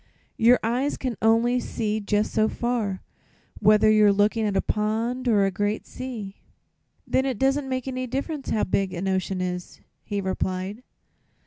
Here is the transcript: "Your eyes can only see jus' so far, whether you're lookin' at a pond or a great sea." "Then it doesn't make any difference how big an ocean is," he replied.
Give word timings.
"Your 0.37 0.57
eyes 0.63 0.97
can 0.97 1.15
only 1.21 1.59
see 1.59 1.99
jus' 1.99 2.31
so 2.31 2.49
far, 2.49 3.03
whether 3.59 3.87
you're 3.87 4.11
lookin' 4.11 4.47
at 4.47 4.57
a 4.57 4.61
pond 4.61 5.27
or 5.27 5.45
a 5.45 5.51
great 5.51 5.85
sea." 5.85 6.37
"Then 7.05 7.23
it 7.23 7.37
doesn't 7.37 7.69
make 7.69 7.87
any 7.87 8.07
difference 8.07 8.49
how 8.49 8.63
big 8.63 8.95
an 8.95 9.07
ocean 9.07 9.41
is," 9.41 9.79
he 10.03 10.19
replied. 10.19 10.81